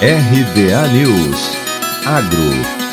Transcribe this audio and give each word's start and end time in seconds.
RBA 0.00 0.92
News. 0.92 1.56
Agro 2.04 2.85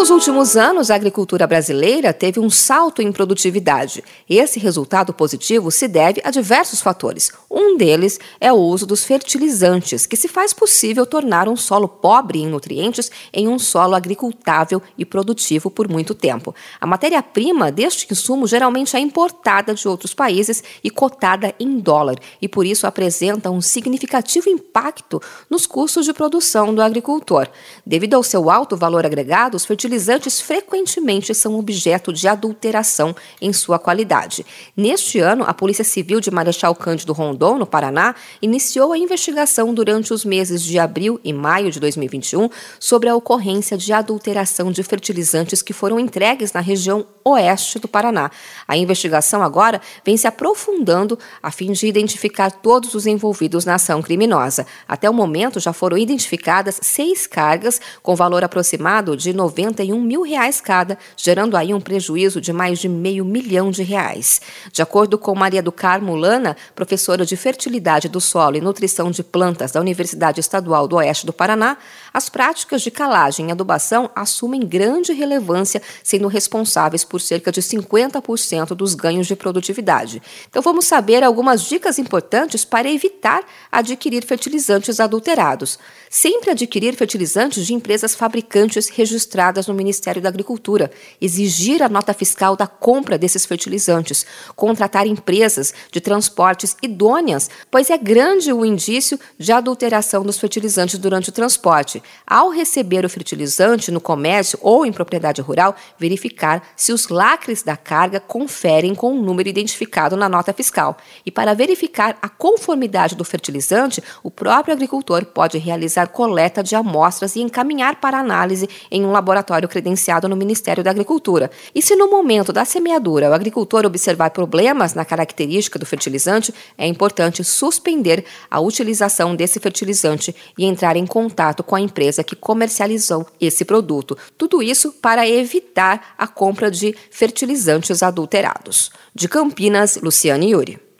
Nos 0.00 0.08
últimos 0.08 0.56
anos, 0.56 0.90
a 0.90 0.94
agricultura 0.94 1.46
brasileira 1.46 2.10
teve 2.14 2.40
um 2.40 2.48
salto 2.48 3.02
em 3.02 3.12
produtividade. 3.12 4.02
Esse 4.26 4.58
resultado 4.58 5.12
positivo 5.12 5.70
se 5.70 5.86
deve 5.86 6.22
a 6.24 6.30
diversos 6.30 6.80
fatores. 6.80 7.30
Um 7.50 7.76
deles 7.76 8.18
é 8.40 8.50
o 8.50 8.56
uso 8.56 8.86
dos 8.86 9.04
fertilizantes, 9.04 10.06
que 10.06 10.16
se 10.16 10.26
faz 10.26 10.54
possível 10.54 11.04
tornar 11.04 11.50
um 11.50 11.56
solo 11.56 11.86
pobre 11.86 12.38
em 12.38 12.46
nutrientes 12.46 13.10
em 13.30 13.46
um 13.46 13.58
solo 13.58 13.94
agricultável 13.94 14.80
e 14.96 15.04
produtivo 15.04 15.70
por 15.70 15.86
muito 15.86 16.14
tempo. 16.14 16.54
A 16.80 16.86
matéria-prima 16.86 17.70
deste 17.70 18.10
insumo 18.10 18.46
geralmente 18.46 18.96
é 18.96 19.00
importada 19.00 19.74
de 19.74 19.86
outros 19.86 20.14
países 20.14 20.64
e 20.82 20.88
cotada 20.88 21.54
em 21.60 21.78
dólar, 21.78 22.16
e 22.40 22.48
por 22.48 22.64
isso 22.64 22.86
apresenta 22.86 23.50
um 23.50 23.60
significativo 23.60 24.48
impacto 24.48 25.20
nos 25.50 25.66
custos 25.66 26.06
de 26.06 26.14
produção 26.14 26.74
do 26.74 26.80
agricultor. 26.80 27.48
Devido 27.84 28.14
ao 28.14 28.22
seu 28.22 28.48
alto 28.48 28.78
valor 28.78 29.04
agregado, 29.04 29.58
os 29.58 29.66
fertilizantes 29.66 29.89
fertilizantes 29.90 30.40
frequentemente 30.40 31.34
são 31.34 31.58
objeto 31.58 32.12
de 32.12 32.28
adulteração 32.28 33.14
em 33.40 33.52
sua 33.52 33.76
qualidade. 33.76 34.46
Neste 34.76 35.18
ano, 35.18 35.44
a 35.44 35.52
Polícia 35.52 35.82
Civil 35.82 36.20
de 36.20 36.30
Marechal 36.30 36.74
Cândido 36.76 37.12
Rondon, 37.12 37.58
no 37.58 37.66
Paraná, 37.66 38.14
iniciou 38.40 38.92
a 38.92 38.98
investigação 38.98 39.74
durante 39.74 40.14
os 40.14 40.24
meses 40.24 40.62
de 40.62 40.78
abril 40.78 41.18
e 41.24 41.32
maio 41.32 41.72
de 41.72 41.80
2021 41.80 42.48
sobre 42.78 43.08
a 43.08 43.16
ocorrência 43.16 43.76
de 43.76 43.92
adulteração 43.92 44.70
de 44.70 44.82
fertilizantes 44.84 45.60
que 45.60 45.72
foram 45.72 45.98
entregues 45.98 46.52
na 46.52 46.60
região 46.60 47.04
oeste 47.24 47.78
do 47.78 47.88
Paraná. 47.88 48.30
A 48.66 48.76
investigação 48.76 49.42
agora 49.42 49.80
vem 50.04 50.16
se 50.16 50.26
aprofundando 50.26 51.18
a 51.42 51.50
fim 51.50 51.72
de 51.72 51.86
identificar 51.86 52.50
todos 52.50 52.94
os 52.94 53.06
envolvidos 53.06 53.64
na 53.64 53.74
ação 53.74 54.00
criminosa. 54.00 54.66
Até 54.86 55.10
o 55.10 55.14
momento, 55.14 55.58
já 55.58 55.72
foram 55.72 55.98
identificadas 55.98 56.78
seis 56.80 57.26
cargas 57.26 57.80
com 58.02 58.14
valor 58.14 58.44
aproximado 58.44 59.16
de 59.16 59.32
90 59.32 59.79
61 59.80 60.00
mil 60.00 60.22
reais 60.22 60.60
cada, 60.60 60.98
gerando 61.16 61.56
aí 61.56 61.72
um 61.72 61.80
prejuízo 61.80 62.40
de 62.40 62.52
mais 62.52 62.78
de 62.78 62.88
meio 62.88 63.24
milhão 63.24 63.70
de 63.70 63.82
reais. 63.82 64.40
De 64.72 64.82
acordo 64.82 65.16
com 65.16 65.34
Maria 65.34 65.62
do 65.62 65.72
Carmo 65.72 66.14
Lana, 66.14 66.56
professora 66.74 67.24
de 67.24 67.36
fertilidade 67.36 68.08
do 68.08 68.20
solo 68.20 68.56
e 68.56 68.60
nutrição 68.60 69.10
de 69.10 69.22
plantas 69.22 69.72
da 69.72 69.80
Universidade 69.80 70.40
Estadual 70.40 70.86
do 70.86 70.96
Oeste 70.96 71.24
do 71.24 71.32
Paraná, 71.32 71.78
as 72.12 72.28
práticas 72.28 72.82
de 72.82 72.90
calagem 72.90 73.48
e 73.48 73.52
adubação 73.52 74.10
assumem 74.14 74.60
grande 74.60 75.12
relevância, 75.12 75.80
sendo 76.02 76.28
responsáveis 76.28 77.04
por 77.04 77.20
cerca 77.20 77.50
de 77.50 77.62
50% 77.62 78.74
dos 78.74 78.94
ganhos 78.94 79.26
de 79.26 79.36
produtividade. 79.36 80.22
Então 80.48 80.62
vamos 80.62 80.84
saber 80.84 81.24
algumas 81.24 81.62
dicas 81.62 81.98
importantes 81.98 82.64
para 82.64 82.90
evitar 82.90 83.42
adquirir 83.70 84.24
fertilizantes 84.24 85.00
adulterados. 85.00 85.78
Sempre 86.08 86.50
adquirir 86.50 86.94
fertilizantes 86.96 87.66
de 87.66 87.72
empresas 87.72 88.14
fabricantes 88.14 88.88
registradas 88.88 89.68
no 89.70 89.74
Ministério 89.74 90.20
da 90.20 90.28
Agricultura, 90.28 90.90
exigir 91.20 91.82
a 91.82 91.88
nota 91.88 92.12
fiscal 92.12 92.56
da 92.56 92.66
compra 92.66 93.16
desses 93.16 93.46
fertilizantes, 93.46 94.26
contratar 94.56 95.06
empresas 95.06 95.72
de 95.92 96.00
transportes 96.00 96.76
idôneas, 96.82 97.48
pois 97.70 97.88
é 97.88 97.96
grande 97.96 98.52
o 98.52 98.64
indício 98.64 99.18
de 99.38 99.52
adulteração 99.52 100.22
dos 100.24 100.38
fertilizantes 100.38 100.98
durante 100.98 101.28
o 101.28 101.32
transporte. 101.32 102.02
Ao 102.26 102.50
receber 102.50 103.04
o 103.04 103.08
fertilizante 103.08 103.90
no 103.90 104.00
comércio 104.00 104.58
ou 104.60 104.84
em 104.84 104.92
propriedade 104.92 105.40
rural, 105.40 105.76
verificar 105.98 106.62
se 106.76 106.92
os 106.92 107.08
lacres 107.08 107.62
da 107.62 107.76
carga 107.76 108.18
conferem 108.18 108.94
com 108.94 109.12
o 109.12 109.22
número 109.22 109.48
identificado 109.48 110.16
na 110.16 110.28
nota 110.28 110.52
fiscal. 110.52 110.96
E 111.24 111.30
para 111.30 111.54
verificar 111.54 112.18
a 112.20 112.28
conformidade 112.28 113.14
do 113.14 113.24
fertilizante, 113.24 114.02
o 114.22 114.30
próprio 114.30 114.74
agricultor 114.74 115.24
pode 115.26 115.58
realizar 115.58 116.08
coleta 116.08 116.62
de 116.62 116.74
amostras 116.74 117.36
e 117.36 117.40
encaminhar 117.40 118.00
para 118.00 118.18
análise 118.18 118.68
em 118.90 119.04
um 119.04 119.12
laboratório 119.12 119.59
laboratório 119.60 119.68
credenciado 119.68 120.28
no 120.28 120.36
Ministério 120.36 120.82
da 120.82 120.90
Agricultura. 120.90 121.50
E 121.74 121.82
se 121.82 121.94
no 121.94 122.08
momento 122.08 122.52
da 122.52 122.64
semeadura 122.64 123.30
o 123.30 123.34
agricultor 123.34 123.84
observar 123.84 124.30
problemas 124.30 124.94
na 124.94 125.04
característica 125.04 125.78
do 125.78 125.86
fertilizante, 125.86 126.52
é 126.76 126.86
importante 126.86 127.44
suspender 127.44 128.24
a 128.50 128.60
utilização 128.60 129.36
desse 129.36 129.60
fertilizante 129.60 130.34
e 130.56 130.64
entrar 130.64 130.96
em 130.96 131.06
contato 131.06 131.62
com 131.62 131.76
a 131.76 131.80
empresa 131.80 132.24
que 132.24 132.36
comercializou 132.36 133.26
esse 133.40 133.64
produto. 133.64 134.16
Tudo 134.36 134.62
isso 134.62 134.92
para 134.92 135.28
evitar 135.28 136.14
a 136.16 136.26
compra 136.26 136.70
de 136.70 136.94
fertilizantes 137.10 138.02
adulterados. 138.02 138.90
De 139.14 139.28
Campinas, 139.28 139.98
Luciane 140.02 140.50
Yuri. 140.52 140.89